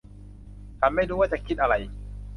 [0.79, 1.73] ฉันไม่รู้ว่าจะคิดอะไร